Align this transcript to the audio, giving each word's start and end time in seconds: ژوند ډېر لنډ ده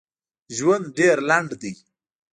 ژوند 0.55 0.85
ډېر 0.97 1.17
لنډ 1.29 1.49
ده 1.61 1.71